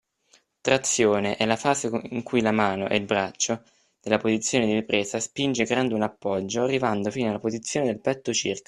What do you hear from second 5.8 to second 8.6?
un “appoggio”, arrivando fino alla posizione del petto circa.